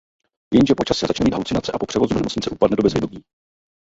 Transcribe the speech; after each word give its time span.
Jenže 0.53 0.75
po 0.77 0.83
čase 0.83 1.07
začne 1.07 1.23
mít 1.23 1.31
halucinace 1.33 1.71
a 1.71 1.77
po 1.79 1.85
převozu 1.85 2.13
do 2.13 2.19
nemocnice 2.19 2.49
upadne 2.49 2.75
do 2.75 2.83
bezvědomí. 2.83 3.21